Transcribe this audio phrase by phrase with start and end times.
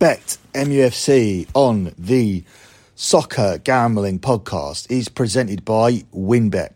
[0.00, 2.42] Bet MUFC on the
[2.94, 6.72] Soccer Gambling Podcast is presented by WynnBET.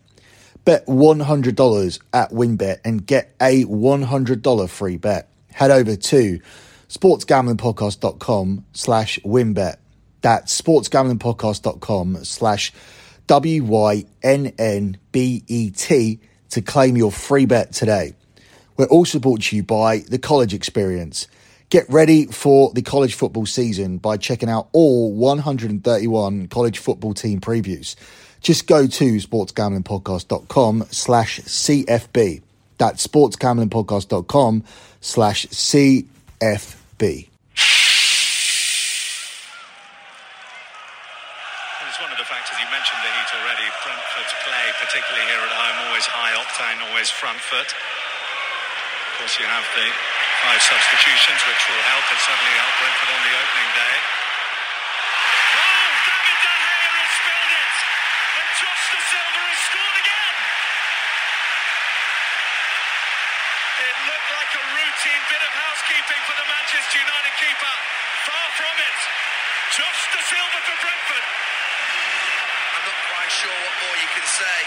[0.63, 5.27] Bet $100 at WynnBET and get a $100 free bet.
[5.51, 6.39] Head over to
[6.87, 9.77] sportsgamblingpodcast.com slash wynnbet.
[10.21, 12.73] That's sportsgamblingpodcast.com slash
[13.25, 14.09] W-Y-N-N-B-E-T
[16.49, 18.13] to claim your free bet today.
[18.77, 21.27] We're also brought to you by The College Experience.
[21.71, 27.41] Get ready for the college football season by checking out all 131 college football team
[27.41, 27.95] previews.
[28.39, 32.43] Just go to sportsgamblingpodcast.com slash CFB.
[32.77, 34.63] That's sportsgamblingpodcast.com
[35.01, 37.29] slash CFB.
[41.81, 43.65] It's one of the factors you mentioned the heat already.
[43.81, 47.73] Brentford's play, particularly here at home, always high octane, always front foot.
[47.73, 49.89] Of course, you have the
[50.45, 52.05] five substitutions, which will help.
[52.05, 53.95] It certainly helped Brentford on the opening day.
[55.57, 57.75] Oh, David De Gea has spilled it,
[58.37, 60.35] and Josh De Silva has scored again.
[63.89, 67.75] It looked like a routine bit of housekeeping for the Manchester United keeper.
[68.29, 68.99] Far from it.
[69.73, 71.25] Josh Dasilva for Brentford.
[71.25, 74.59] I'm not quite sure what more you can say,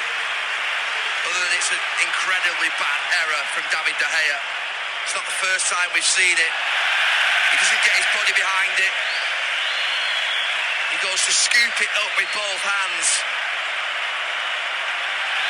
[1.23, 4.58] other than it's an incredibly bad error from David De Gea.
[5.09, 6.53] It's not the first time we've seen it.
[6.53, 8.93] He doesn't get his body behind it.
[10.93, 13.09] He goes to scoop it up with both hands.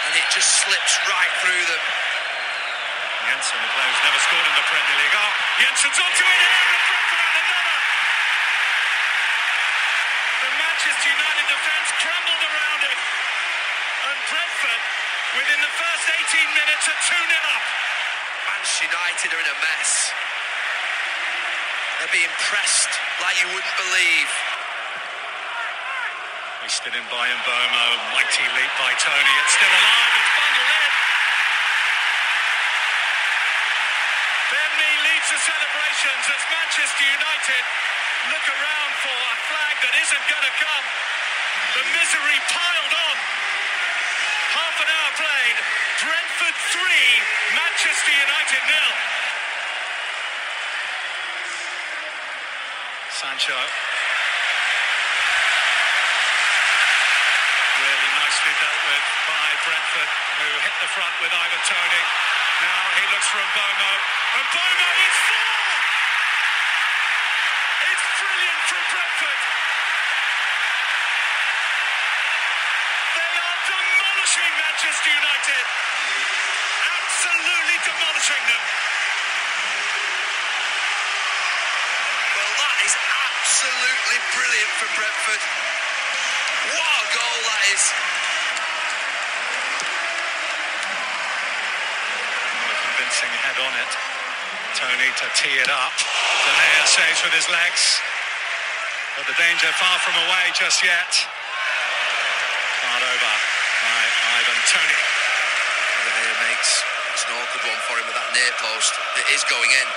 [0.06, 1.82] And it just slips right through them.
[3.26, 5.16] Jensen, the player who's never scored in the Premier League.
[5.26, 6.42] Oh, Jensen's onto it
[7.18, 7.78] and another.
[10.38, 12.98] The Manchester United defence crumbled around it.
[14.06, 14.82] And Brentford,
[15.34, 17.77] within the first 18 minutes, are 2 0 up.
[18.78, 20.14] United are in a mess.
[21.98, 24.30] They're being pressed like you wouldn't believe.
[26.62, 29.34] Hoisted in by Mbeumo, mighty leap by Toney.
[29.42, 30.92] It's still alive, it's bundled in.
[34.46, 37.62] Ben leads the celebrations as Manchester United
[38.30, 40.86] look around for a flag that isn't going to come.
[41.82, 43.16] The misery piled on.
[44.54, 45.58] Half an hour played.
[45.98, 46.78] Brentford 3,
[48.48, 48.92] Manchester nil.
[53.12, 53.60] Sancho
[57.76, 60.10] Really nicely dealt with by Brentford,
[60.40, 62.04] who hit the front with Ivan Toney.
[62.64, 63.92] Now he looks for Mbeumo.
[64.32, 65.68] Mbeumo is four!
[67.84, 69.40] It's brilliant from Brentford.
[73.14, 75.64] They are demolishing Manchester United.
[76.88, 78.64] Absolutely demolishing them.
[82.22, 85.42] Well, that is absolutely brilliant from Brentford.
[86.74, 87.84] What a goal that is.
[92.54, 93.92] A convincing head on it.
[94.78, 95.90] Toney to tee it up.
[95.98, 97.98] De Gea saves with his legs.
[99.18, 101.10] But the danger far from away just yet.
[102.78, 103.34] Card over
[103.82, 104.02] by
[104.38, 105.00] Ivan Toney.
[106.38, 106.70] Makes
[107.14, 108.94] it's an awkward one for him with that near post.
[109.18, 109.88] It is going in.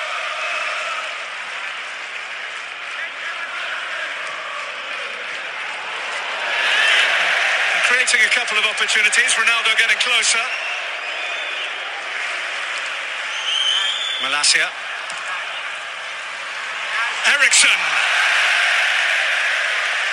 [7.78, 9.38] And creating a couple of opportunities.
[9.38, 10.42] Ronaldo getting closer.
[14.26, 14.91] Malacia.
[17.42, 17.70] Eriksen.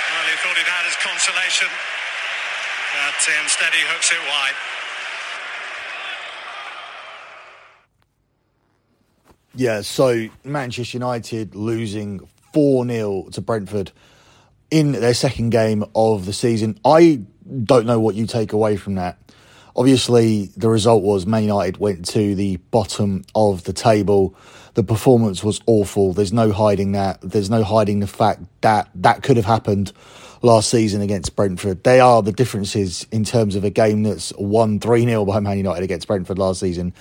[0.09, 1.69] Well, he thought he'd had his consolation.
[2.95, 4.55] But uh, instead he hooks it wide.
[9.55, 13.93] Yeah, so Manchester United losing 4 0 to Brentford
[14.71, 16.79] in their second game of the season.
[16.83, 17.25] I
[17.65, 19.19] don't know what you take away from that.
[19.79, 24.35] Obviously, the result was Man United went to the bottom of the table.
[24.75, 26.13] The performance was awful.
[26.13, 27.21] There's no hiding that.
[27.21, 29.93] There's no hiding the fact that that could have happened
[30.43, 31.85] last season against Brentford.
[31.85, 35.59] They are the differences in terms of a game that's won 3 0 by Man
[35.59, 36.93] United against Brentford last season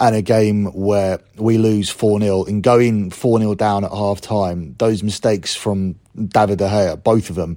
[0.00, 4.20] and a game where we lose 4 0 and going 4 0 down at half
[4.20, 4.74] time.
[4.78, 7.56] Those mistakes from David De Gea, both of them,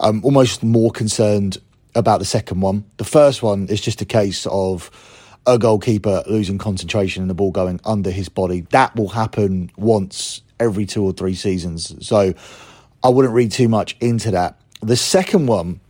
[0.00, 1.56] I'm almost more concerned
[1.94, 2.84] about the second one.
[2.96, 4.90] The first one is just a case of
[5.46, 8.62] a goalkeeper losing concentration and the ball going under his body.
[8.70, 12.06] That will happen once every two or three seasons.
[12.06, 12.34] So
[13.02, 14.60] I wouldn't read too much into that.
[14.80, 15.80] The second one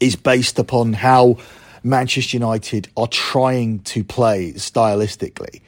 [0.00, 1.36] is based upon how
[1.82, 5.60] Manchester United are trying to play stylistically.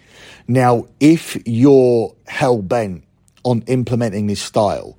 [0.49, 3.05] Now, if you're hell bent
[3.45, 4.99] on implementing this style,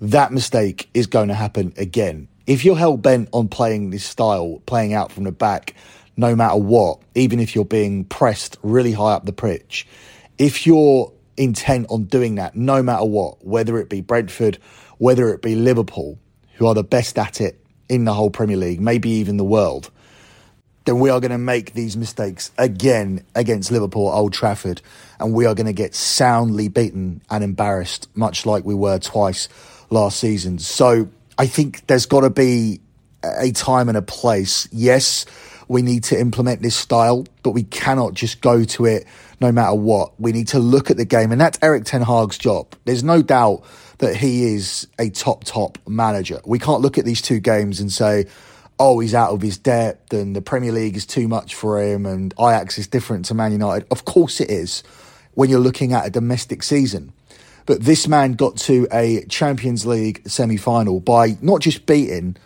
[0.00, 2.28] that mistake is going to happen again.
[2.50, 5.76] If you're hell bent on playing this style, playing out from the back,
[6.16, 9.86] no matter what, even if you're being pressed really high up the pitch,
[10.36, 14.58] if you're intent on doing that, no matter what, whether it be Brentford,
[14.98, 16.18] whether it be Liverpool,
[16.54, 19.88] who are the best at it in the whole Premier League, maybe even the world,
[20.86, 24.82] then we are going to make these mistakes again against Liverpool at Old Trafford,
[25.20, 29.48] and we are going to get soundly beaten and embarrassed, much like we were twice
[29.88, 30.58] last season.
[30.58, 31.08] So
[31.40, 32.82] I think there's got to be
[33.24, 34.68] a time and a place.
[34.72, 35.24] Yes,
[35.68, 39.06] we need to implement this style, but we cannot just go to it
[39.40, 40.20] no matter what.
[40.20, 42.74] We need to look at the game, and that's Erik Ten Hag's job.
[42.84, 43.64] There's no doubt
[44.00, 46.42] that he is a top, top manager.
[46.44, 48.26] We can't look at these two games and say,
[48.78, 52.04] oh, he's out of his depth and the Premier League is too much for him
[52.04, 53.88] and Ajax is different to Man United.
[53.90, 54.82] Of course it is
[55.32, 57.14] when you're looking at a domestic season.
[57.70, 62.36] But this man got to a Champions League semi final by not just beating,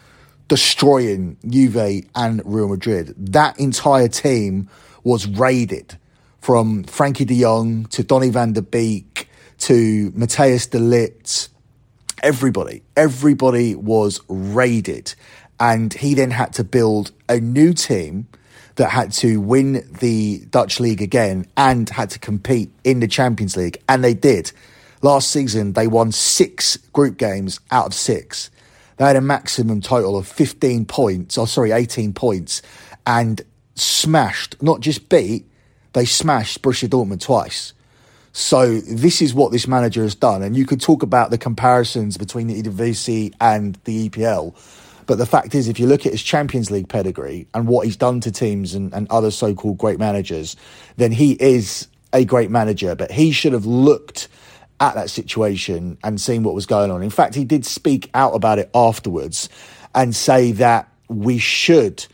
[0.48, 3.14] destroying Juve and Real Madrid.
[3.16, 4.68] That entire team
[5.02, 5.96] was raided
[6.42, 9.30] from Frenkie de Jong to Donny van de Beek
[9.60, 11.48] to Matthijs de Ligt.
[12.22, 15.14] Everybody, everybody was raided.
[15.58, 18.28] And he then had to build a new team
[18.74, 23.56] that had to win the Dutch league again and had to compete in the Champions
[23.56, 23.82] League.
[23.88, 24.52] And they did.
[25.04, 28.48] Last season, they won six group games out of six.
[28.96, 32.62] They had a maximum total of 15 points, or oh, sorry, 18 points,
[33.04, 33.42] and
[33.74, 35.44] smashed, not just beat,
[35.92, 37.74] they smashed Borussia Dortmund twice.
[38.32, 40.42] So this is what this manager has done.
[40.42, 44.56] And you could talk about the comparisons between the Eredivisie and the EPL.
[45.04, 47.98] But the fact is, if you look at his Champions League pedigree and what he's
[47.98, 50.56] done to teams and, and other so called great managers,
[50.96, 52.94] then he is a great manager.
[52.94, 54.28] But he should have looked
[54.84, 57.02] at that situation and seeing what was going on.
[57.02, 59.48] In fact, he did speak out about it afterwards
[59.94, 62.06] and say that we should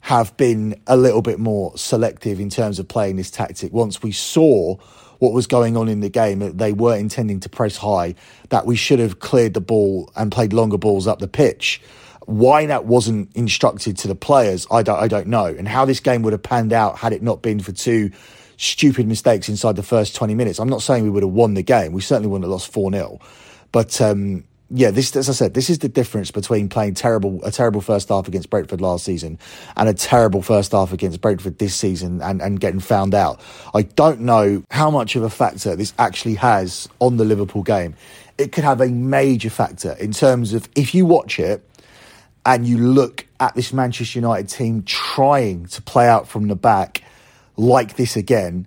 [0.00, 4.12] have been a little bit more selective in terms of playing this tactic once we
[4.12, 4.76] saw
[5.18, 8.14] what was going on in the game, that they were intending to press high,
[8.50, 11.80] that we should have cleared the ball and played longer balls up the pitch.
[12.26, 15.46] Why that wasn't instructed to the players, I don't, I don't know.
[15.46, 18.10] And how this game would have panned out had it not been for two
[18.56, 20.58] stupid mistakes inside the first 20 minutes.
[20.58, 21.92] I'm not saying we would have won the game.
[21.92, 23.20] We certainly wouldn't have lost 4 0.
[23.72, 27.52] But um, yeah, this, as I said, this is the difference between playing terrible a
[27.52, 29.38] terrible first half against Brentford last season
[29.76, 33.40] and a terrible first half against Brentford this season and, and getting found out.
[33.74, 37.94] I don't know how much of a factor this actually has on the Liverpool game.
[38.38, 41.62] It could have a major factor in terms of if you watch it
[42.44, 47.02] and you look at this Manchester United team trying to play out from the back
[47.56, 48.66] like this again,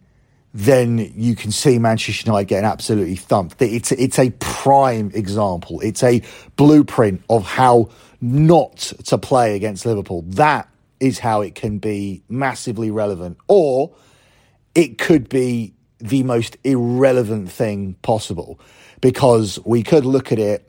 [0.53, 3.61] then you can see Manchester United getting absolutely thumped.
[3.61, 5.79] It's it's a prime example.
[5.81, 6.21] It's a
[6.55, 7.89] blueprint of how
[8.21, 10.23] not to play against Liverpool.
[10.27, 10.67] That
[10.99, 13.93] is how it can be massively relevant, or
[14.75, 18.59] it could be the most irrelevant thing possible
[19.01, 20.65] because we could look at it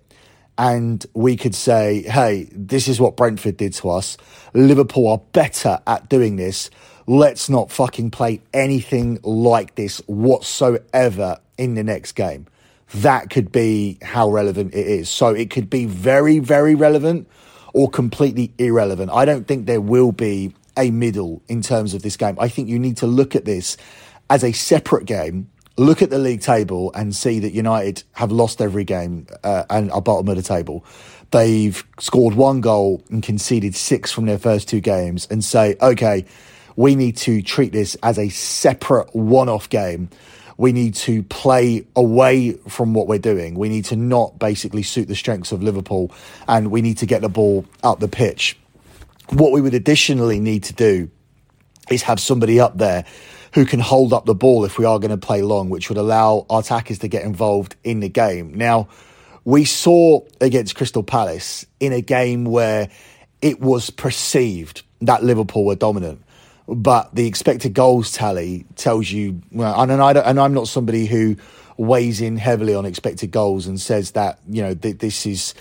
[0.59, 4.17] and we could say, hey, this is what Brentford did to us.
[4.53, 6.69] Liverpool are better at doing this.
[7.11, 12.47] Let's not fucking play anything like this whatsoever in the next game.
[12.95, 15.11] That could be how relevant it is.
[15.11, 17.27] So it could be very, very relevant
[17.75, 19.11] or completely irrelevant.
[19.13, 22.37] I don't think there will be a middle in terms of this game.
[22.39, 23.77] I think you need to look at this
[24.31, 28.61] as a separate game look at the league table and see that United have lost
[28.61, 30.85] every game uh, and are bottom of the table.
[31.31, 36.27] They've scored one goal and conceded six from their first two games, and say, okay,
[36.81, 40.09] we need to treat this as a separate one off game.
[40.57, 43.55] We need to play away from what we're doing.
[43.55, 46.11] We need to not basically suit the strengths of Liverpool,
[46.49, 48.59] and we need to get the ball up the pitch.
[49.29, 51.11] What we would additionally need to do
[51.91, 53.05] is have somebody up there
[53.53, 55.99] who can hold up the ball if we are going to play long, which would
[55.99, 58.55] allow our attackers to get involved in the game.
[58.55, 58.89] Now,
[59.45, 62.89] we saw against Crystal Palace in a game where
[63.43, 66.23] it was perceived that Liverpool were dominant.
[66.73, 71.37] But the expected goals tally tells you, well, and, I and I'm not somebody who
[71.77, 75.55] weighs in heavily on expected goals and says that, you know, th- this is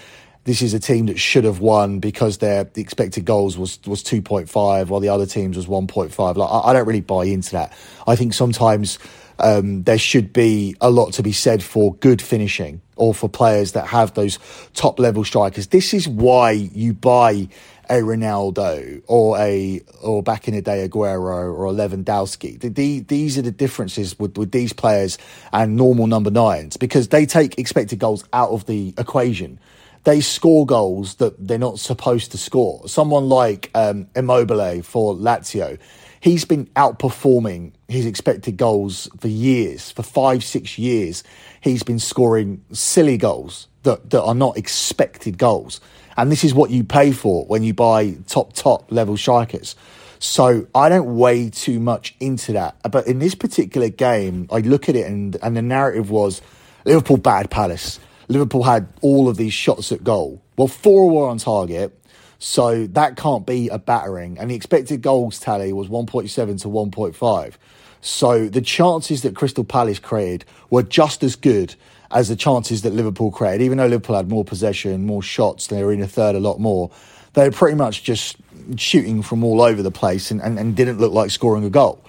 [0.43, 4.03] this is a team that should have won because their the expected goals was was
[4.03, 7.73] 2.5 while the other teams was 1.5 like I, I don't really buy into that.
[8.07, 8.99] I think sometimes
[9.39, 13.71] um, there should be a lot to be said for good finishing or for players
[13.71, 14.37] that have those
[14.73, 15.67] top level strikers.
[15.67, 17.47] This is why you buy
[17.89, 22.59] a Ronaldo or a or back in the day Aguero or Lewandowski.
[22.59, 25.17] The, the, these are the differences with, with these players
[25.51, 29.59] and normal number nines because they take expected goals out of the equation.
[30.03, 32.87] They score goals that they're not supposed to score.
[32.87, 35.77] Someone like um, Immobile for Lazio,
[36.21, 41.23] he's been outperforming his expected goals for years, for five, six years.
[41.61, 45.81] He's been scoring silly goals that, that are not expected goals.
[46.19, 49.77] And this is what you pay for when you buy top, top level strikers.
[50.19, 52.75] So I don't weigh too much into that.
[52.83, 56.41] Uh, but in this particular game, I look at it and, and the narrative was
[56.83, 58.01] Liverpool bad Palace.
[58.27, 60.41] Liverpool had all of these shots at goal.
[60.57, 61.97] Well, four were on target.
[62.37, 64.37] So that can't be a battering.
[64.39, 67.53] And the expected goals tally was 1.7 to 1.5.
[68.01, 71.75] So the chances that Crystal Palace created were just as good
[72.11, 75.83] as the chances that Liverpool created, even though Liverpool had more possession, more shots, they
[75.83, 76.89] were in a third a lot more.
[77.33, 78.37] They were pretty much just
[78.77, 82.03] shooting from all over the place and, and, and didn't look like scoring a goal.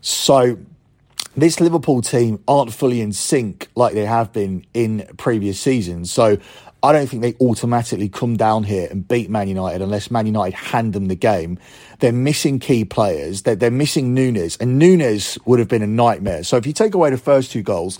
[0.00, 0.58] So
[1.36, 6.10] this Liverpool team aren't fully in sync like they have been in previous seasons.
[6.12, 6.38] So
[6.82, 10.54] I don't think they automatically come down here and beat Man United unless Man United
[10.54, 11.58] hand them the game.
[11.98, 13.42] They're missing key players.
[13.42, 16.44] They're, they're missing Nunez, and Nunez would have been a nightmare.
[16.44, 17.98] So if you take away the first two goals,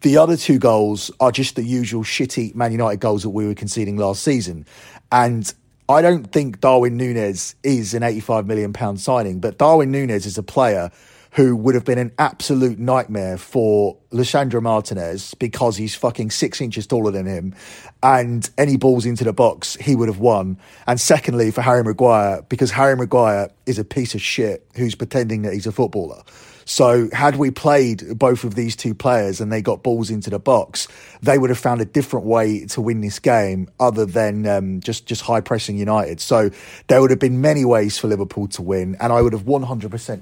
[0.00, 3.54] the other two goals are just the usual shitty Man United goals that we were
[3.54, 4.66] conceding last season.
[5.10, 5.52] And
[5.88, 10.42] I don't think Darwin Nunez is an £85 million signing, but Darwin Nunez is a
[10.42, 10.90] player
[11.32, 16.86] who would have been an absolute nightmare for Lisandro Martinez because he's fucking six inches
[16.86, 17.54] taller than him.
[18.02, 20.58] And any balls into the box, he would have won.
[20.86, 25.42] And secondly, for Harry Maguire, because Harry Maguire is a piece of shit who's pretending
[25.42, 26.22] that he's a footballer.
[26.68, 30.38] So had we played both of these two players and they got balls into the
[30.38, 30.86] box,
[31.22, 35.06] they would have found a different way to win this game other than um, just
[35.06, 36.20] just high pressing United.
[36.20, 36.50] So
[36.88, 40.20] there would have been many ways for Liverpool to win, and I would have 100%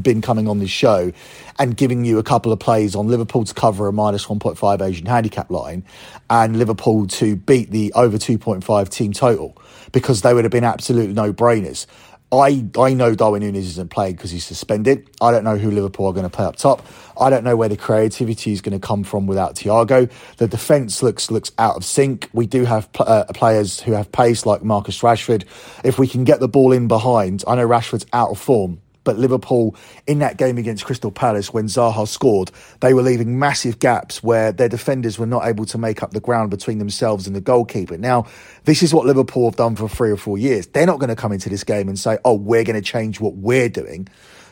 [0.00, 1.10] been coming on this show
[1.58, 5.06] and giving you a couple of plays on Liverpool to cover a minus 1.5 Asian
[5.06, 5.84] handicap line
[6.30, 9.56] and Liverpool to beat the over 2.5 team total
[9.90, 11.86] because they would have been absolute no brainers.
[12.30, 15.08] I, I know Darwin Nunez isn't playing because he's suspended.
[15.20, 16.84] I don't know who Liverpool are going to play up top.
[17.18, 20.10] I don't know where the creativity is going to come from without Thiago.
[20.36, 22.28] The defence looks looks out of sync.
[22.34, 25.44] We do have uh, players who have pace like Marcus Rashford.
[25.84, 29.16] If we can get the ball in behind, I know Rashford's out of form, but
[29.16, 29.74] Liverpool
[30.06, 32.50] in that game against Crystal Palace when Zaha scored,
[32.80, 36.20] they were leaving massive gaps where their defenders were not able to make up the
[36.20, 37.96] ground between themselves and the goalkeeper.
[37.96, 38.26] Now,
[38.64, 40.66] this is what Liverpool have done for three or four years.
[40.66, 43.18] They're not going to come into this game and say, oh, we're going to change
[43.18, 44.08] what we're doing.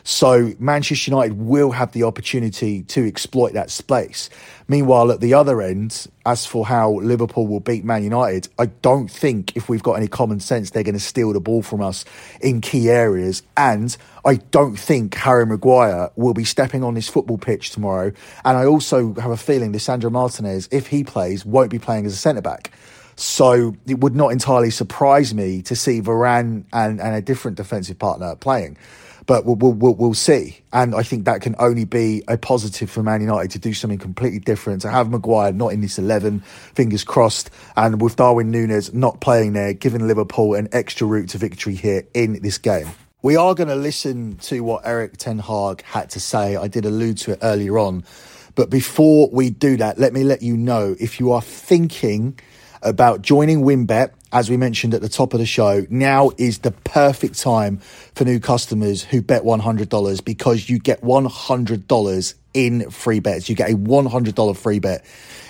[0.09, 4.29] So Manchester United will have the opportunity to exploit that space.
[4.69, 9.11] Meanwhile, at the other end, as for how Liverpool will beat Man United, I don't
[9.11, 12.05] think if we've got any common sense, they're going to steal the ball from us
[12.39, 13.43] in key areas.
[13.57, 18.13] And I don't think Harry Maguire will be stepping on this football pitch tomorrow.
[18.45, 22.13] And I also have a feeling Lisandro Martinez, if he plays, won't be playing as
[22.13, 22.71] a centre back.
[23.17, 27.99] So it would not entirely surprise me to see Varane and, and a different defensive
[27.99, 28.77] partner playing
[29.27, 30.57] but we'll, we'll, we'll, see.
[30.73, 33.99] And I think that can only be a positive for Man United to do something
[33.99, 38.93] completely different, to have Maguire not in this 11, fingers crossed, and with Darwin Nunez
[38.93, 42.87] not playing there, giving Liverpool an extra route to victory here in this game.
[43.21, 46.55] We are going to listen to what Erik Ten Hag had to say.
[46.55, 48.05] I did allude to it earlier on.
[48.55, 52.39] But before we do that, let me let you know if you are thinking
[52.81, 56.71] about joining WynnBET, as we mentioned at the top of the show, now is the
[56.71, 57.77] perfect time
[58.13, 63.49] for new customers who bet $100 because you get $100 in free bets.
[63.49, 65.05] You get a $100 free bet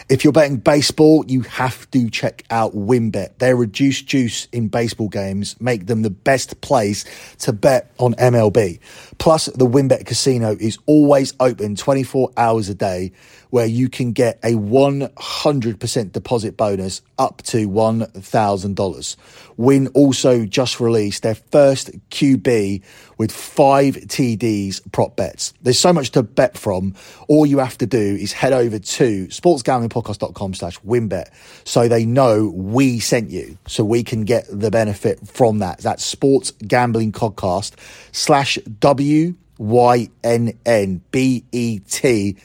[0.09, 3.39] if you're betting baseball, you have to check out WynnBET.
[3.39, 7.03] Their reduced juice in baseball games make them the best place
[7.39, 8.79] to bet on MLB.
[9.17, 13.11] Plus, the WynnBET casino is always open 24 hours a day
[13.49, 19.15] where you can get a 100% deposit bonus up to $1,000.
[19.57, 22.83] Wynn also just released their first QB
[23.17, 25.53] with five TDs prop bets.
[25.61, 26.95] There's so much to bet from.
[27.27, 31.29] All you have to do is head over to sportsgamblingpodcast.com slash wynnbet
[31.63, 35.79] so they know we sent you so we can get the benefit from that.
[35.79, 37.73] That's sports gambling podcast
[38.11, 42.37] slash W Y N N B E T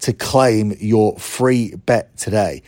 [0.00, 2.62] to claim your free bet today.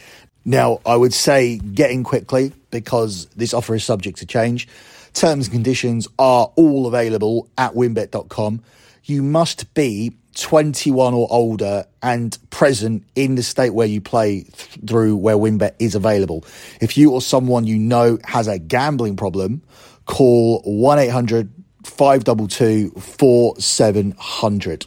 [0.45, 4.69] Now, I would say get in quickly because this offer is subject to change.
[5.15, 8.63] Terms and conditions are all available at wynnbet.com.
[9.05, 14.79] You must be 21 or older and present in the state where you play th-
[14.87, 16.45] through where WynnBET is available.
[16.81, 19.63] If you or someone you know has a gambling problem,
[20.07, 21.53] call 1 800
[21.85, 24.87] 522 4700.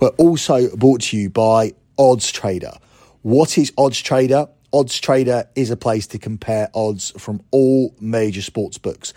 [0.00, 2.72] We're also brought to you by Odds Trader.
[3.22, 4.48] What is Odds Trader?
[4.72, 9.12] Odds Trader is a place to compare odds from all major sports books.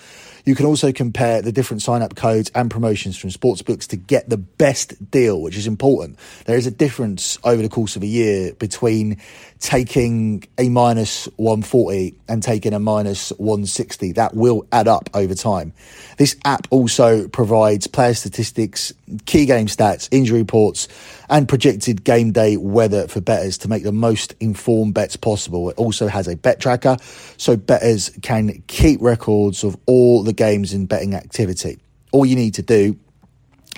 [0.45, 4.29] You can also compare the different sign up codes and promotions from sportsbooks to get
[4.29, 6.19] the best deal, which is important.
[6.45, 9.17] There is a difference over the course of a year between
[9.59, 14.11] taking a minus 140 and taking a minus 160.
[14.11, 15.73] That will add up over time.
[16.17, 18.93] This app also provides player statistics,
[19.25, 20.87] key game stats, injury reports,
[21.29, 25.69] and projected game day weather for bettors to make the most informed bets possible.
[25.71, 26.97] It also has a bet tracker
[27.37, 31.79] so bettors can keep records of all the games and betting activity.
[32.11, 32.97] All you need to do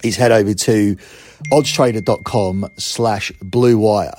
[0.03, 0.95] is head over to
[1.51, 4.13] oddstrader.com slash blue wire.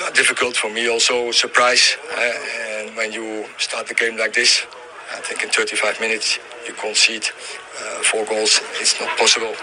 [0.00, 1.96] Not difficult for me, also surprise.
[2.16, 2.32] Uh,
[2.80, 4.66] and when you start the game like this,
[5.12, 7.26] I think in 35 minutes you concede
[7.78, 8.60] uh, four goals.
[8.80, 9.54] It's not possible.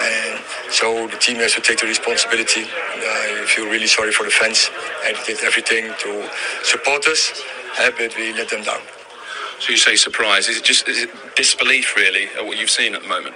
[0.00, 2.64] And so the team has to take the responsibility.
[2.64, 4.70] I feel really sorry for the fans.
[5.06, 6.30] And did everything to
[6.64, 7.42] support us,
[7.80, 8.80] uh, but we let them down.
[9.60, 10.48] So you say surprise.
[10.48, 13.34] Is it just is it disbelief, really, at what you've seen at the moment?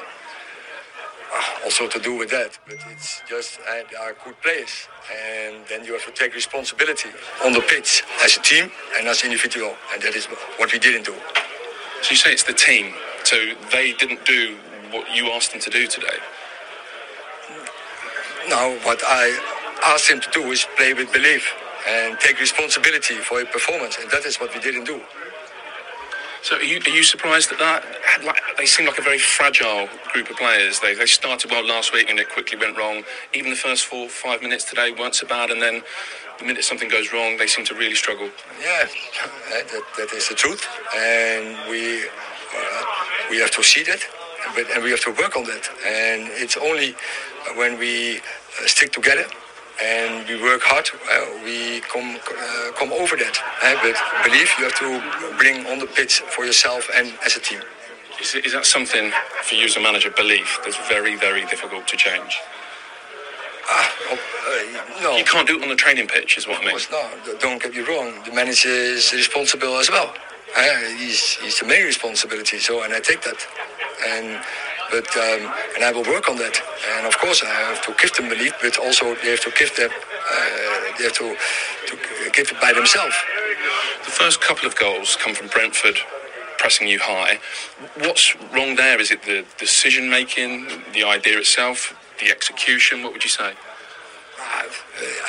[1.64, 2.59] also to do with that.
[2.66, 7.11] But it's just uh, they are good players, and then you have to take responsibility
[7.44, 10.27] on the pitch as a team and as individual, and that is
[10.59, 11.14] what we didn't do.
[12.03, 12.94] So you say it's the team.
[13.25, 13.37] So
[13.73, 14.57] they didn't do
[14.91, 16.19] what you asked them to do today.
[18.49, 19.39] Now, what I
[19.87, 21.55] asked him to do is play with belief
[21.89, 25.01] and take responsibility for your performance, and that is what we didn't do.
[26.43, 27.85] So are you, are you surprised at that?
[28.25, 30.81] Like, they seem like a very fragile group of players.
[30.81, 33.05] They, they started well last week and it quickly went wrong.
[33.35, 35.83] Even the first four, five minutes today weren't so bad, and then
[36.39, 38.31] the minute something goes wrong, they seem to really struggle.
[38.61, 38.87] Yeah,
[39.51, 42.83] that, that is the truth, and we uh,
[43.33, 44.01] we have to see that,
[44.55, 45.64] but, and we have to work on that.
[45.87, 46.95] And it's only
[47.57, 49.25] when we uh, stick together
[49.83, 53.37] and we work hard, uh, we come uh, come over that.
[53.64, 54.90] Uh, but believe you have to
[55.38, 57.62] bring on the pitch for yourself and as a team.
[58.21, 59.11] Is, is that something
[59.42, 62.38] for you as a manager, belief, that's very, very difficult to change?
[63.73, 63.88] Uh,
[65.03, 65.16] no.
[65.16, 66.77] You can't do it on the training pitch, is what I mean.
[66.77, 67.38] Of course, no.
[67.38, 68.12] Don't get me wrong.
[68.27, 70.12] The manager is responsible as well.
[70.57, 73.47] Uh, he's, he's the main responsibility, so, and I take that.
[74.07, 74.43] And
[74.91, 76.61] but um, and I will work on that.
[76.97, 79.75] And of course, I have to give them belief, but also they have to give
[79.75, 81.35] them, uh, they have to,
[81.87, 81.97] to
[82.33, 83.17] give it by themselves.
[84.05, 85.97] The first couple of goals come from Brentford
[86.59, 87.41] pressing you high.
[88.01, 89.01] What's wrong there?
[89.01, 93.03] Is it the decision making, the idea itself, the execution?
[93.03, 93.53] What would you say?
[94.38, 94.65] Uh,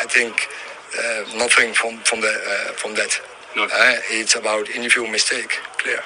[0.02, 0.48] I think
[1.00, 3.22] uh, nothing from from the uh, from that.
[3.56, 3.66] No.
[3.66, 3.70] Uh,
[4.10, 6.00] it's about individual mistake, clear.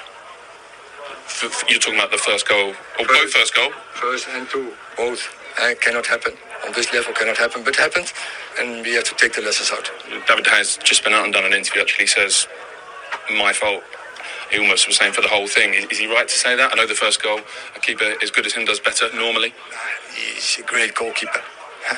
[1.26, 3.70] F- you're talking about the first goal, or both first goal?
[3.94, 5.22] First and two, both
[5.60, 6.34] uh, cannot happen
[6.66, 7.12] on this level.
[7.14, 8.12] Cannot happen, but happens,
[8.60, 9.90] and we have to take the lessons out.
[10.28, 11.82] David has just been out and done an interview.
[11.82, 12.48] Actually, says
[13.38, 13.82] my fault.
[14.50, 15.74] He almost was saying for the whole thing.
[15.74, 16.72] Is, is he right to say that?
[16.72, 17.40] I know the first goal,
[17.76, 19.54] a keeper as good as him does better normally.
[20.14, 21.42] He's a great goalkeeper,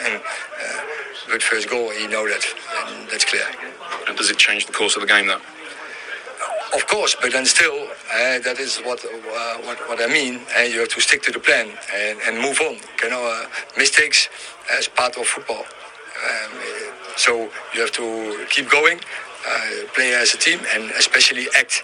[0.05, 0.81] and uh,
[1.29, 1.91] good first goal.
[1.91, 2.45] He know that,
[2.89, 3.45] and that's clear.
[4.17, 5.41] Does it change the course of the game, though?
[6.73, 10.41] Of course, but then still, uh, that is what, uh, what what I mean.
[10.57, 12.77] Uh, you have to stick to the plan and, and move on.
[13.03, 14.29] You know, uh, mistakes
[14.79, 15.65] as part of football.
[15.65, 16.53] Um,
[17.17, 19.01] so you have to keep going,
[19.49, 19.61] uh,
[19.95, 21.83] play as a team, and especially act.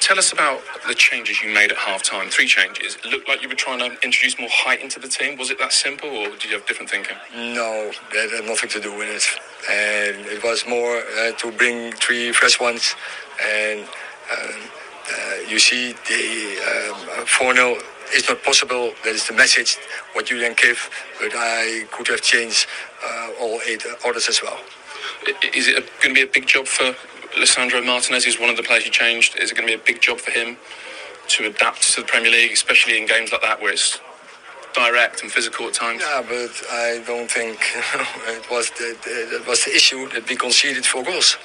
[0.00, 2.30] Tell us about the changes you made at halftime.
[2.30, 2.96] Three changes.
[3.04, 5.38] It looked like you were trying to introduce more height into the team.
[5.38, 7.16] Was it that simple, or did you have different thinking?
[7.34, 9.24] No, that had nothing to do with it.
[9.70, 12.94] And it was more uh, to bring three fresh ones.
[13.42, 14.60] And um,
[15.12, 17.76] uh, you see the um, 4 0
[18.14, 18.92] is not possible.
[19.04, 19.78] That is the message,
[20.14, 20.90] what you then give.
[21.20, 22.66] But I could have changed
[23.04, 24.58] uh, all eight orders as well.
[25.54, 26.94] Is it going to be a big job for
[27.36, 28.24] Lisandro Martinez?
[28.24, 29.36] He's one of the players you changed.
[29.38, 30.56] Is it going to be a big job for him
[31.28, 34.00] to adapt to the Premier League, especially in games like that where it's
[34.74, 36.02] direct and physical at times?
[36.02, 37.58] Yeah, but I don't think
[38.28, 41.36] it was the, the, that was the issue that we conceded four goals.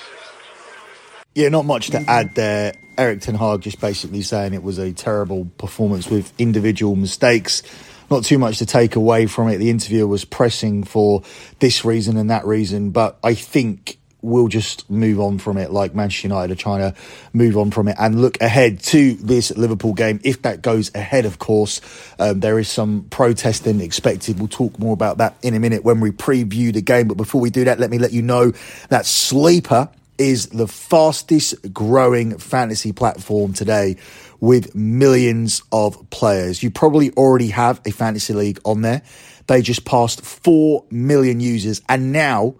[1.35, 2.73] Yeah, not much to add there.
[2.97, 7.63] Erik Ten Hag just basically saying it was a terrible performance with individual mistakes.
[8.11, 9.57] Not too much to take away from it.
[9.57, 11.21] The interviewer was pressing for
[11.59, 15.95] this reason and that reason, but I think we'll just move on from it like
[15.95, 16.99] Manchester United are trying to
[17.33, 20.19] move on from it and look ahead to this Liverpool game.
[20.23, 21.81] If that goes ahead, of course,
[22.19, 24.39] um, there is some protesting expected.
[24.39, 27.07] We'll talk more about that in a minute when we preview the game.
[27.07, 28.51] But before we do that, let me let you know
[28.89, 33.95] that Sleeper is the fastest growing fantasy platform today
[34.41, 36.61] with millions of players.
[36.61, 39.01] You probably already have a fantasy league on there.
[39.47, 42.55] They just passed 4 million users and now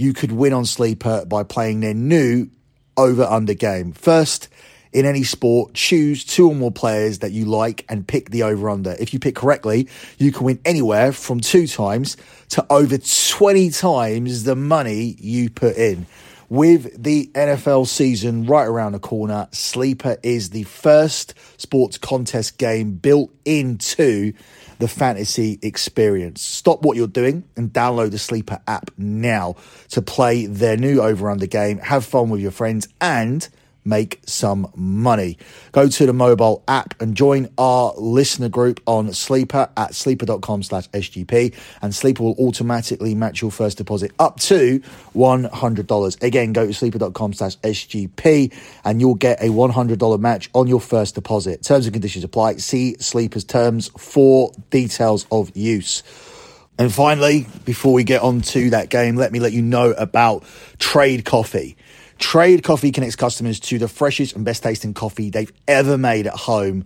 [0.00, 2.48] you could win on Sleeper by playing their new
[2.96, 3.92] over under game.
[3.92, 4.48] First,
[4.94, 8.70] in any sport, choose two or more players that you like and pick the over
[8.70, 8.96] under.
[8.98, 12.16] If you pick correctly, you can win anywhere from two times
[12.48, 16.06] to over 20 times the money you put in.
[16.48, 22.92] With the NFL season right around the corner, Sleeper is the first sports contest game
[22.92, 24.32] built into
[24.80, 26.42] the fantasy experience.
[26.42, 29.54] Stop what you're doing and download the Sleeper app now
[29.90, 31.78] to play their new over under game.
[31.78, 33.48] Have fun with your friends and
[33.84, 35.38] make some money.
[35.72, 40.88] Go to the mobile app and join our listener group on Sleeper at sleeper.com slash
[40.90, 44.80] SGP and Sleeper will automatically match your first deposit up to
[45.14, 46.22] $100.
[46.22, 48.52] Again, go to sleeper.com slash SGP
[48.84, 51.62] and you'll get a $100 match on your first deposit.
[51.62, 52.56] Terms and conditions apply.
[52.56, 56.02] See Sleeper's terms for details of use.
[56.80, 60.44] And finally, before we get on to that game, let me let you know about
[60.78, 61.76] Trade Coffee.
[62.20, 66.34] Trade Coffee connects customers to the freshest and best tasting coffee they've ever made at
[66.34, 66.84] home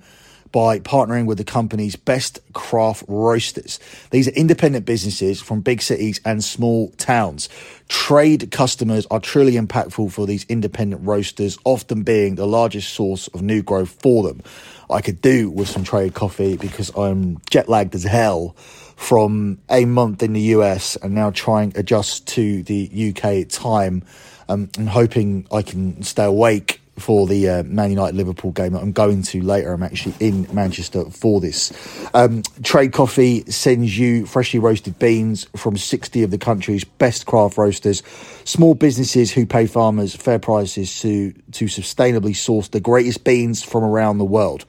[0.52, 3.80] by partnering with the company's best craft roasters.
[4.10, 7.48] These are independent businesses from big cities and small towns.
[7.88, 13.42] Trade customers are truly impactful for these independent roasters, often being the largest source of
[13.42, 14.40] new growth for them.
[14.88, 18.54] I could do with some trade coffee because I'm jet lagged as hell
[18.94, 24.04] from a month in the US and now trying to adjust to the UK time
[24.48, 28.82] um, I'm hoping I can stay awake for the uh, Man United Liverpool game that
[28.82, 29.72] I'm going to later.
[29.72, 31.72] I'm actually in Manchester for this.
[32.14, 37.58] Um, Trade Coffee sends you freshly roasted beans from 60 of the country's best craft
[37.58, 38.02] roasters,
[38.44, 43.82] small businesses who pay farmers fair prices to, to sustainably source the greatest beans from
[43.82, 44.64] around the world.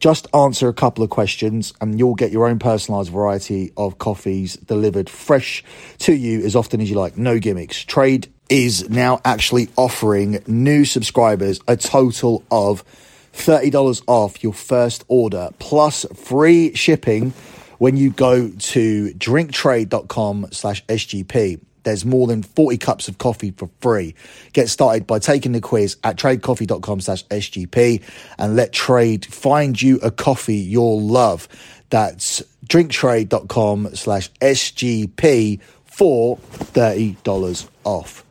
[0.00, 4.56] Just answer a couple of questions and you'll get your own personalised variety of coffees
[4.56, 5.62] delivered fresh
[5.98, 7.16] to you as often as you like.
[7.16, 7.84] No gimmicks.
[7.84, 12.84] Trade is now actually offering new subscribers a total of
[13.32, 17.32] $30 off your first order plus free shipping
[17.78, 21.60] when you go to drinktrade.com slash SGP.
[21.82, 24.14] There's more than 40 cups of coffee for free.
[24.52, 28.02] Get started by taking the quiz at tradecoffee.com slash SGP
[28.38, 31.48] and let Trade find you a coffee you'll love.
[31.90, 38.24] That's drinktrade.com slash SGP for $30 off.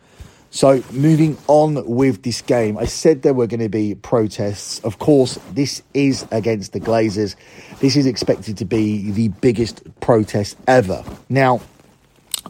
[0.54, 4.80] So, moving on with this game, I said there were going to be protests.
[4.80, 7.38] Of course, this is against the Glazers.
[7.80, 11.06] This is expected to be the biggest protest ever.
[11.30, 11.62] Now,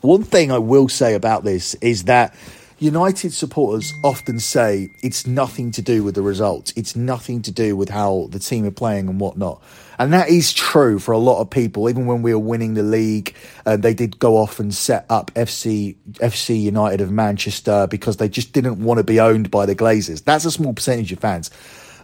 [0.01, 2.33] one thing I will say about this is that
[2.81, 7.75] United supporters often say it's nothing to do with the results, it's nothing to do
[7.75, 9.61] with how the team are playing and whatnot.
[9.99, 11.87] And that is true for a lot of people.
[11.87, 13.35] Even when we were winning the league,
[13.67, 18.27] uh, they did go off and set up FC FC United of Manchester because they
[18.27, 20.23] just didn't want to be owned by the Glazers.
[20.23, 21.51] That's a small percentage of fans,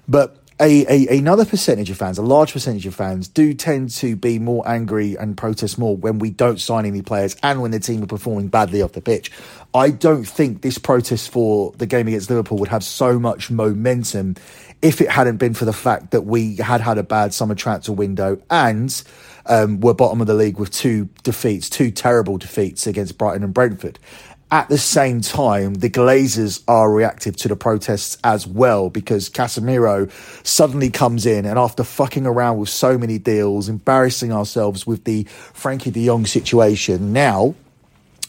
[0.08, 4.16] but a, a, another percentage of fans, a large percentage of fans, do tend to
[4.16, 7.80] be more angry and protest more when we don't sign any players and when the
[7.80, 9.32] team are performing badly off the pitch.
[9.74, 14.36] I don't think this protest for the game against Liverpool would have so much momentum
[14.82, 17.94] if it hadn't been for the fact that we had had a bad summer transfer
[17.94, 19.04] window and
[19.46, 23.54] um, were bottom of the league with two defeats, two terrible defeats against Brighton and
[23.54, 24.00] Brentford.
[24.50, 30.10] At the same time, the Glazers are reactive to the protests as well because Casemiro
[30.48, 35.26] suddenly comes in and after fucking around with so many deals, embarrassing ourselves with the
[35.26, 37.56] Frenkie de Jong situation, now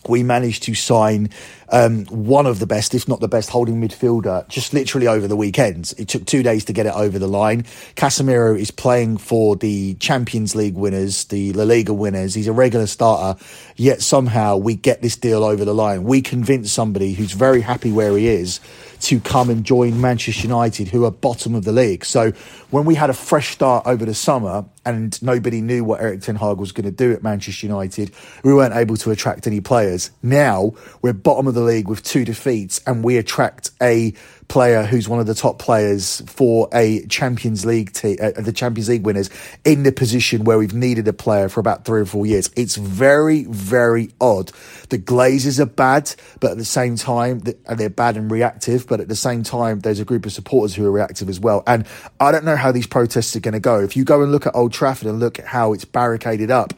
[0.06, 1.30] we managed to sign
[1.70, 5.36] um, one of the best, if not the best, holding midfielder just literally over the
[5.36, 5.92] weekend.
[5.98, 7.64] It took two days to get it over the line.
[7.96, 12.34] Casemiro is playing for the Champions League winners, the La Liga winners.
[12.34, 13.42] He's a regular starter,
[13.76, 16.04] yet somehow we get this deal over the line.
[16.04, 18.60] We convince somebody who's very happy where he is
[19.00, 22.04] to come and join Manchester United, who are bottom of the league.
[22.04, 22.32] So
[22.70, 26.36] when we had a fresh start over the summer and nobody knew what Erik Ten
[26.36, 30.10] Hag was going to do at Manchester United, we weren't able to attract any players.
[30.22, 34.14] Now we're bottom of the league with two defeats and we attract a
[34.48, 38.88] player who's one of the top players for a Champions League team, uh, the Champions
[38.88, 39.30] League winners,
[39.64, 42.50] in the position where we've needed a player for about three or four years.
[42.56, 44.50] It's very, very odd.
[44.88, 49.08] The Glazers are bad, but at the same time, they're bad and reactive, but at
[49.08, 51.62] the same time, there's a group of supporters who are reactive as well.
[51.66, 51.86] And
[52.18, 53.80] I don't know how these protests are going to go.
[53.80, 56.72] If you go and look at Old Trafford and look at how it's barricaded up,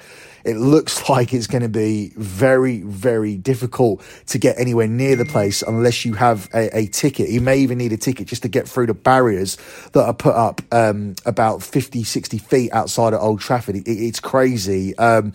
[0.45, 5.25] it looks like it's going to be very, very difficult to get anywhere near the
[5.25, 7.29] place unless you have a, a ticket.
[7.29, 9.57] You may even need a ticket just to get through the barriers
[9.93, 13.77] that are put up um, about 50, 60 feet outside of Old Trafford.
[13.77, 14.97] It, it's crazy.
[14.99, 15.33] Um,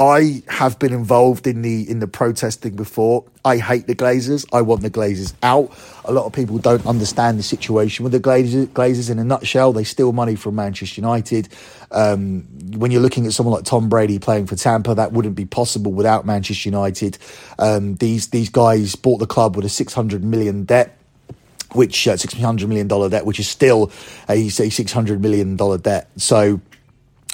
[0.00, 3.24] I have been involved in the in the protesting before.
[3.44, 4.46] I hate the Glazers.
[4.52, 5.72] I want the Glazers out.
[6.04, 8.66] A lot of people don't understand the situation with the Glazers.
[8.68, 11.48] Glazers in a nutshell, they steal money from Manchester United.
[11.90, 12.42] Um,
[12.76, 15.92] when you're looking at someone like Tom Brady playing for Tampa, that wouldn't be possible
[15.92, 17.18] without Manchester United.
[17.58, 20.94] Um, these these guys bought the club with a 600 million debt
[21.72, 23.92] which uh, six hundred million dollar debt, which is still
[24.28, 26.08] a six hundred million dollar debt.
[26.16, 26.60] So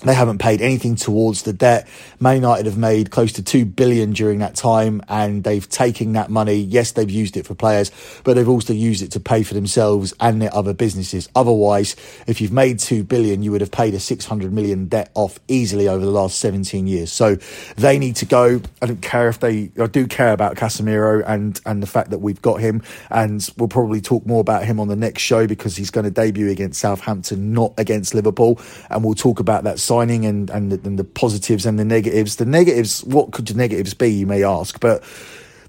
[0.03, 1.89] they haven't paid anything towards the debt.
[2.21, 6.31] Man United have made close to two billion during that time, and they've taken that
[6.31, 6.57] money.
[6.57, 7.91] Yes, they've used it for players,
[8.25, 11.29] but they've also used it to pay for themselves and their other businesses.
[11.35, 15.11] Otherwise, if you've made two billion, you would have paid a six hundred million debt
[15.15, 17.13] off easily over the last seventeen years.
[17.13, 17.37] So
[17.77, 18.61] they need to go.
[18.83, 19.71] I don't care if they.
[19.81, 23.69] I do care about Casemiro and and the fact that we've got him, and we'll
[23.69, 26.81] probably talk more about him on the next show because he's going to debut against
[26.81, 31.05] Southampton, not against Liverpool, and we'll talk about that signing and and the, and the
[31.05, 32.37] positives and the negatives.
[32.37, 34.09] The negatives, what could the negatives be?
[34.09, 35.03] You may ask, but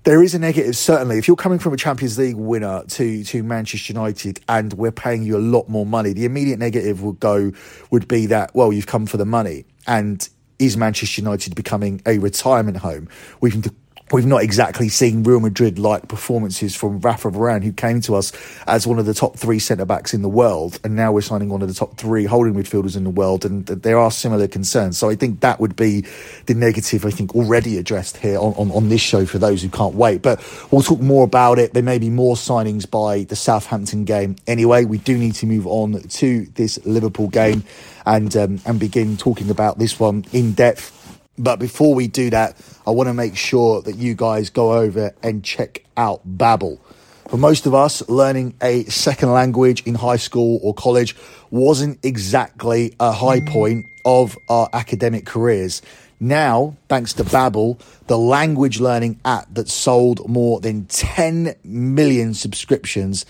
[0.06, 3.42] there is a negative certainly if you're coming from a champions league winner to to
[3.42, 7.52] manchester united and we're paying you a lot more money the immediate negative would go
[7.90, 12.20] would be that well you've come for the money and is manchester united becoming a
[12.20, 13.10] retirement home
[13.42, 13.66] we've
[14.12, 18.32] We've not exactly seen Real Madrid like performances from Rafa Varane, who came to us
[18.68, 21.50] as one of the top three centre backs in the world, and now we're signing
[21.50, 25.00] one of the top three holding midfielders in the world, and there are similar concerns.
[25.00, 26.06] So I think that would be
[26.46, 29.70] the negative, I think, already addressed here on, on, on this show for those who
[29.70, 30.22] can't wait.
[30.22, 30.40] But
[30.72, 31.74] we'll talk more about it.
[31.74, 34.36] There may be more signings by the Southampton game.
[34.46, 37.64] Anyway, we do need to move on to this Liverpool game
[38.06, 40.92] and um, and begin talking about this one in depth.
[41.38, 42.56] But before we do that,
[42.88, 46.80] I want to make sure that you guys go over and check out Babbel.
[47.30, 51.16] For most of us, learning a second language in high school or college
[51.50, 55.82] wasn't exactly a high point of our academic careers.
[56.20, 63.26] Now, thanks to Babbel, the language learning app that sold more than 10 million subscriptions,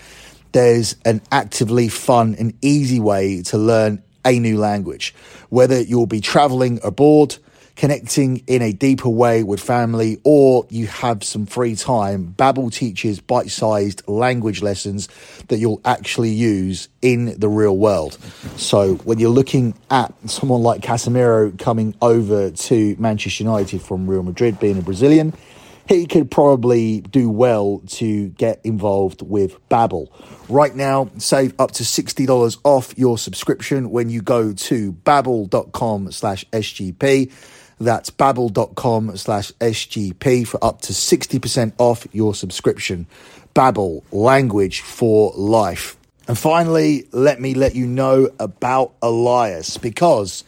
[0.52, 5.14] there's an actively fun and easy way to learn a new language.
[5.48, 7.36] Whether you'll be traveling abroad,
[7.76, 13.20] connecting in a deeper way with family, or you have some free time, Babbel teaches
[13.20, 15.08] bite-sized language lessons
[15.48, 18.14] that you'll actually use in the real world.
[18.56, 24.22] So when you're looking at someone like Casemiro coming over to Manchester United from Real
[24.22, 25.34] Madrid, being a Brazilian,
[25.88, 30.08] he could probably do well to get involved with Babbel.
[30.48, 36.44] Right now, save up to $60 off your subscription when you go to babbel.com slash
[36.52, 37.30] SGP.
[37.78, 43.06] That's babbel.com slash SGP for up to 60% off your subscription.
[43.54, 45.96] Babbel, language for life.
[46.28, 50.42] And finally, let me let you know about Elias because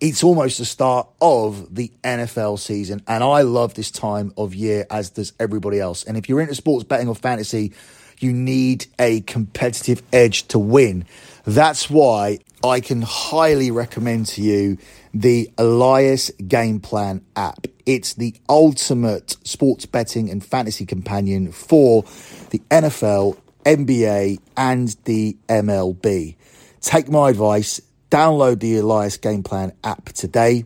[0.00, 3.02] it's almost the start of the NFL season.
[3.06, 6.04] And I love this time of year, as does everybody else.
[6.04, 7.72] And if you're into sports betting or fantasy,
[8.18, 11.06] you need a competitive edge to win.
[11.44, 14.78] That's why I can highly recommend to you
[15.12, 17.66] the Elias Game Plan app.
[17.84, 22.04] It's the ultimate sports betting and fantasy companion for
[22.50, 26.36] the NFL, NBA, and the MLB.
[26.80, 30.64] Take my advice, download the Elias Game Plan app today.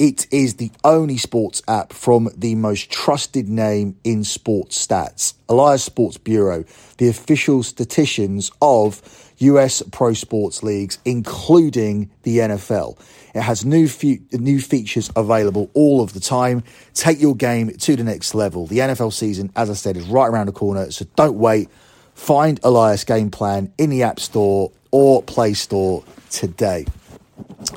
[0.00, 5.84] it is the only sports app from the most trusted name in sports stats, Elias
[5.84, 6.64] Sports Bureau,
[6.96, 12.98] the official statisticians of US pro sports leagues, including the NFL.
[13.34, 16.62] It has new fe- new features available all of the time.
[16.94, 18.66] Take your game to the next level.
[18.66, 21.68] The NFL season, as I said, is right around the corner, so don't wait.
[22.14, 26.86] Find Elias Game Plan in the App Store or Play Store today.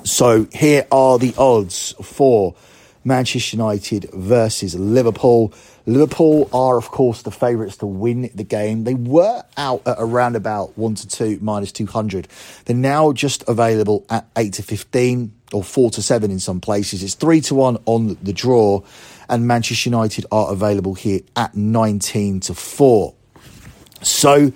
[0.04, 2.56] So here are the odds for
[3.04, 5.54] Manchester United versus Liverpool.
[5.86, 8.86] Liverpool are, of course, the favourites to win the game.
[8.86, 12.28] They were out at around about 1 to 2 minus 200.
[12.66, 17.04] They're now just available at 8 to 15 or 4 to 7 in some places.
[17.04, 18.82] It's 3 to 1 on the draw,
[19.30, 23.14] and Manchester United are available here at 19 to 4.
[24.02, 24.54] So,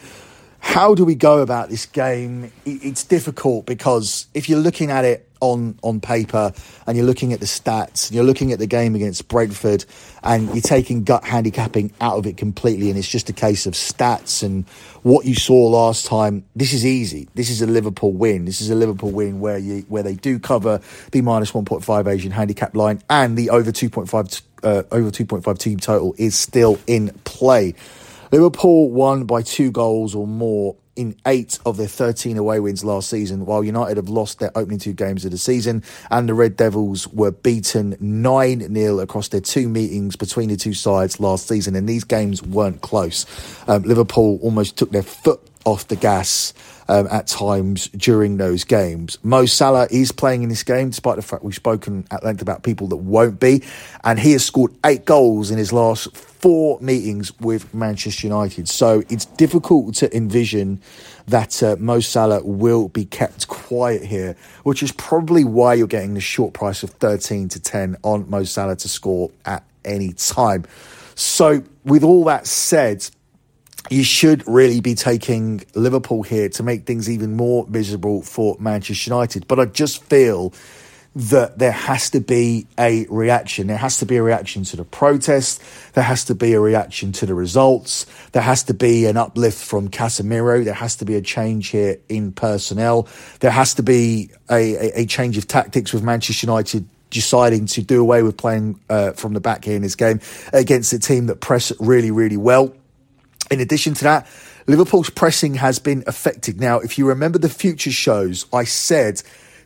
[0.60, 2.52] how do we go about this game?
[2.66, 6.52] It's difficult because if you're looking at it on on paper
[6.86, 9.86] and you're looking at the stats, and you're looking at the game against Brentford,
[10.24, 13.74] and you're taking gut handicapping out of it completely, and it's just a case of
[13.74, 14.68] stats and
[15.04, 16.44] what you saw last time.
[16.56, 17.28] This is easy.
[17.36, 18.46] This is a Liverpool win.
[18.46, 21.84] This is a Liverpool win where you where they do cover the minus one point
[21.84, 24.28] five Asian handicap line and the over two point five
[24.64, 27.76] uh, over two point five team total is still in play.
[28.32, 33.10] Liverpool won by two goals or more in eight of their 13 away wins last
[33.10, 36.58] season, while United have lost their opening two games of the season, and the Red
[36.58, 41.76] Devils were beaten 9 0 across their two meetings between the two sides last season,
[41.76, 43.26] and these games weren't close.
[43.68, 46.54] Um, Liverpool almost took their foot off the gas
[46.90, 49.18] um, at times during those games.
[49.24, 52.64] Mo Salah is playing in this game, despite the fact we've spoken at length about
[52.64, 53.64] people that won't be,
[54.04, 58.70] and he has scored eight goals in his last four meetings with Manchester United.
[58.70, 60.82] So it's difficult to envision
[61.28, 66.14] that uh, Mo Salah will be kept quiet here, which is probably why you're getting
[66.14, 70.66] the short price of 13 to 10 on Mo Salah to score at any time.
[71.16, 73.10] So, with all that said,
[73.90, 79.10] you should really be taking Liverpool here to make things even more miserable for Manchester
[79.10, 79.48] United.
[79.48, 80.54] But I just feel
[81.16, 83.66] that there has to be a reaction.
[83.66, 85.64] There has to be a reaction to the protest.
[85.94, 88.06] There has to be a reaction to the results.
[88.34, 90.64] There has to be an uplift from Casemiro.
[90.64, 93.08] There has to be a change here in personnel.
[93.40, 97.82] There has to be a, a, a change of tactics with Manchester United deciding to
[97.82, 100.20] do away with playing uh, from the back here in this game
[100.54, 102.74] against a team that press really, really well.
[103.50, 104.28] In addition to that,
[104.68, 106.60] Liverpool's pressing has been affected.
[106.60, 109.22] Now, if you remember the future shows, I said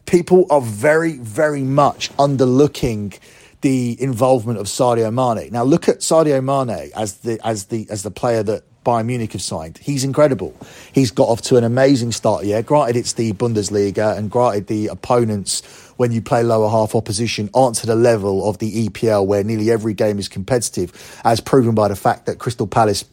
[0.05, 3.17] people are very, very much underlooking
[3.61, 5.51] the involvement of Sadio Mane.
[5.51, 9.33] Now, look at Sadio Mane as the as the as the player that Bayern Munich
[9.33, 9.77] have signed.
[9.77, 10.55] He's incredible.
[10.91, 12.45] He's got off to an amazing start.
[12.45, 15.61] Yeah, granted it's the Bundesliga, and granted the opponents
[15.97, 19.69] when you play lower half opposition aren't to the level of the EPL, where nearly
[19.69, 23.05] every game is competitive, as proven by the fact that Crystal Palace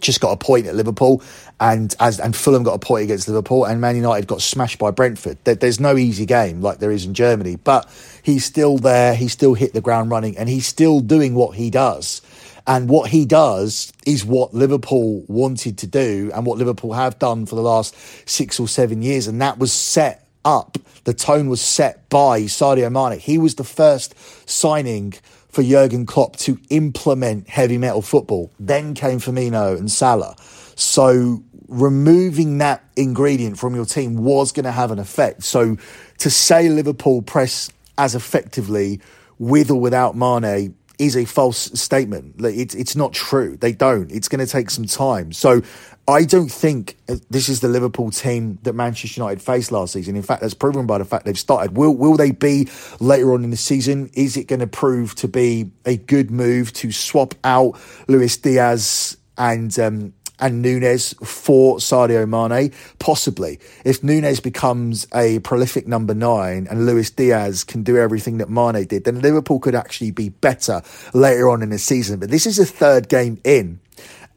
[0.00, 1.22] just got a point at Liverpool,
[1.60, 4.90] and as and Fulham got a point against Liverpool, and Man United got smashed by
[4.90, 5.38] Brentford.
[5.44, 7.88] There, there's no easy game like there is in Germany, but
[8.22, 9.14] he's still there.
[9.14, 12.22] He still hit the ground running, and he's still doing what he does.
[12.68, 17.46] And what he does is what Liverpool wanted to do, and what Liverpool have done
[17.46, 17.94] for the last
[18.28, 20.78] six or seven years, and that was set up.
[21.04, 23.20] The tone was set by Sadio Mane.
[23.20, 24.14] He was the first
[24.48, 25.14] signing
[25.56, 28.52] for Jurgen Klopp to implement heavy metal football.
[28.60, 30.36] Then came Firmino and Salah.
[30.74, 35.44] So removing that ingredient from your team was going to have an effect.
[35.44, 35.78] So
[36.18, 39.00] to say Liverpool press as effectively
[39.38, 42.34] with or without Mane is a false statement.
[42.38, 43.56] It's it's not true.
[43.56, 44.12] They don't.
[44.12, 45.32] It's going to take some time.
[45.32, 45.62] So
[46.08, 46.96] I don't think
[47.30, 50.14] this is the Liverpool team that Manchester United faced last season.
[50.14, 51.76] In fact, that's proven by the fact they've started.
[51.76, 52.68] Will will they be
[53.00, 54.08] later on in the season?
[54.14, 59.16] Is it going to prove to be a good move to swap out Luis Diaz
[59.36, 62.72] and um, and Nunez for Sadio Mane?
[63.00, 63.58] Possibly.
[63.84, 68.86] If Nunez becomes a prolific number nine and Luis Diaz can do everything that Mane
[68.86, 70.82] did, then Liverpool could actually be better
[71.14, 72.20] later on in the season.
[72.20, 73.80] But this is a third game in.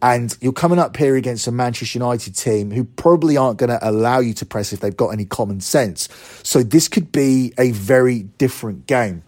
[0.02, 3.80] And you're coming up here against a Manchester United team who probably aren't going to
[3.82, 6.08] allow you to press if they've got any common sense.
[6.44, 9.24] So this could be a very different game.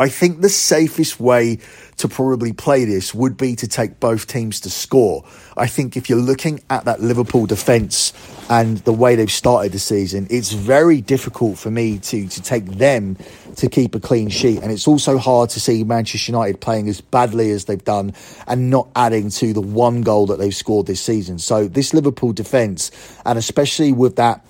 [0.00, 1.58] I think the safest way
[1.98, 5.26] to probably play this would be to take both teams to score.
[5.58, 8.14] I think if you're looking at that Liverpool defence
[8.48, 12.64] and the way they've started the season, it's very difficult for me to to take
[12.64, 13.18] them
[13.56, 14.62] to keep a clean sheet.
[14.62, 18.14] And it's also hard to see Manchester United playing as badly as they've done
[18.46, 21.38] and not adding to the one goal that they've scored this season.
[21.38, 22.90] So this Liverpool defence,
[23.26, 24.42] and especially with that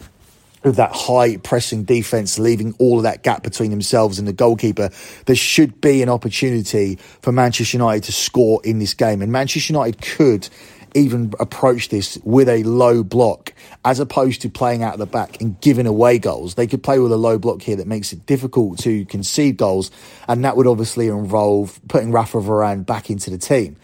[0.63, 4.91] with that high pressing defense, leaving all of that gap between themselves and the goalkeeper,
[5.27, 9.23] there should be an opportunity for Manchester United to score in this game.
[9.23, 10.49] And Manchester United could
[10.95, 13.53] even approach this with a low block
[13.85, 16.55] as opposed to playing out of the back and giving away goals.
[16.55, 19.91] They could play with a low block here that makes it difficult to concede goals.
[20.29, 23.77] And that would obviously involve putting Rafa Varane back into the team.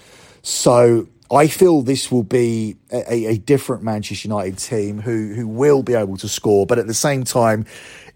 [0.43, 5.83] So I feel this will be a, a, different Manchester United team who who will
[5.83, 7.66] be able to score, but at the same time,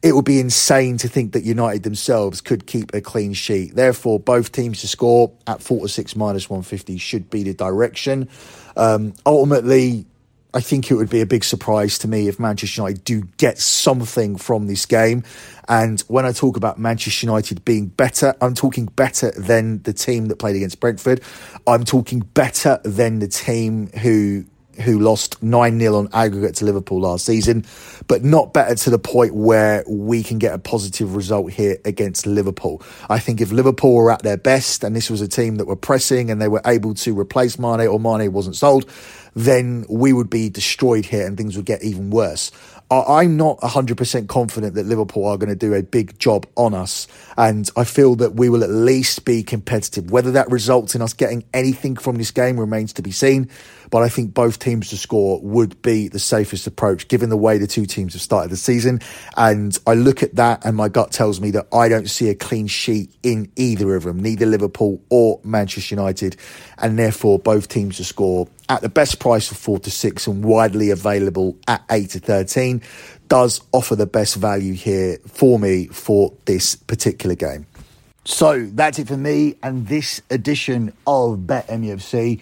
[0.03, 3.75] it would be insane to think that United themselves could keep a clean sheet.
[3.75, 7.55] Therefore, both teams to score at four to six minus one fifty should be the
[7.55, 8.29] direction.
[8.77, 10.07] Um, ultimately,
[10.53, 13.59] I think it would be a big surprise to me if Manchester United do get
[13.59, 15.22] something from this game.
[15.68, 20.26] And when I talk about Manchester United being better, I'm talking better than the team
[20.26, 21.20] that played against Brentford.
[21.66, 24.44] I'm talking better than the team who
[24.80, 27.64] who lost 9 0 on aggregate to Liverpool last season,
[28.09, 32.26] but not better to the point where we can get a positive result here against
[32.26, 32.82] Liverpool.
[33.09, 35.76] I think if Liverpool were at their best and this was a team that were
[35.76, 38.90] pressing and they were able to replace Mane or Mane wasn't sold,
[39.35, 42.51] then we would be destroyed here and things would get even worse.
[42.91, 47.07] I'm not 100% confident that Liverpool are going to do a big job on us.
[47.39, 50.11] And I feel that we will at least be competitive.
[50.11, 53.49] Whether that results in us getting anything from this game remains to be seen.
[53.91, 57.59] But I think both teams to score would be the safest approach given the way
[57.59, 59.01] the two teams have started the season.
[59.36, 62.34] And I look at that and my gut tells me that I don't see a
[62.34, 66.36] clean sheet in either of them, neither Liverpool or Manchester United.
[66.78, 70.45] And therefore, both teams to score at the best price of four to six and
[70.45, 72.82] widely available at eight to 13
[73.28, 77.66] does offer the best value here for me for this particular game.
[78.24, 82.41] So that's it for me and this edition of Bet MUFC.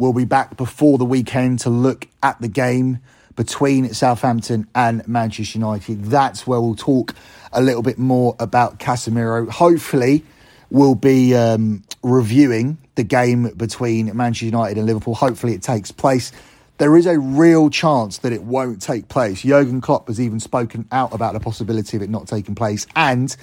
[0.00, 3.00] We'll be back before the weekend to look at the game
[3.36, 6.06] between Southampton and Manchester United.
[6.06, 7.14] That's where we'll talk
[7.52, 9.46] a little bit more about Casemiro.
[9.50, 10.24] Hopefully,
[10.70, 15.14] we'll be um, reviewing the game between Manchester United and Liverpool.
[15.14, 16.32] Hopefully, it takes place.
[16.78, 19.42] There is a real chance that it won't take place.
[19.42, 23.36] Jurgen Klopp has even spoken out about the possibility of it not taking place and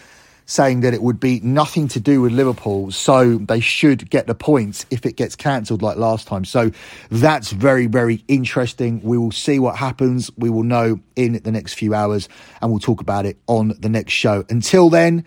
[0.48, 4.34] saying that it would be nothing to do with Liverpool, so they should get the
[4.34, 6.44] points if it gets cancelled like last time.
[6.44, 6.72] So
[7.12, 9.00] that's very, very interesting.
[9.04, 10.32] We will see what happens.
[10.38, 12.28] We will know in the next few hours
[12.62, 14.44] and we'll talk about it on the next show.
[14.50, 15.24] Until then,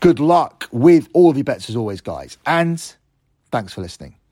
[0.00, 2.36] good luck with all of your bets as always, guys.
[2.44, 2.82] And
[3.54, 4.23] Thanks for listening.